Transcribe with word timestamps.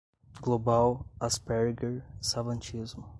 global, 0.41 1.05
asperger, 1.19 2.01
savantismo 2.21 3.05